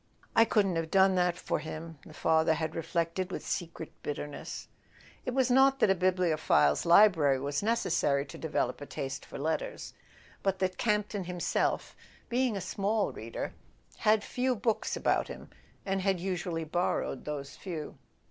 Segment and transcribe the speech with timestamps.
[0.35, 4.67] "I couldn't have done that for him," the father had reflected with secret bitterness.
[5.27, 9.93] It was not that a bibliophile's library was necessary to develop a taste for letters;
[10.41, 11.95] but that Camp ton himself,
[12.29, 13.53] being a small reader,
[13.97, 15.51] had few books about him,
[15.85, 17.99] and usually borrowed those few.